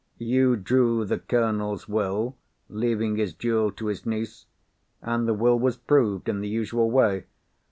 You 0.17 0.55
drew 0.55 1.05
the 1.05 1.19
Colonel's 1.19 1.87
Will 1.87 2.35
leaving 2.69 3.17
his 3.17 3.35
jewel 3.35 3.71
to 3.73 3.85
his 3.85 4.03
niece; 4.03 4.47
and 4.99 5.27
the 5.27 5.33
Will 5.35 5.59
was 5.59 5.77
proved 5.77 6.27
in 6.27 6.39
the 6.41 6.49
usual 6.49 6.89
way. 6.89 7.25